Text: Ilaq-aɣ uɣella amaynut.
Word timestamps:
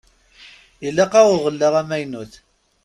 Ilaq-aɣ 0.87 1.27
uɣella 1.35 1.67
amaynut. 1.81 2.33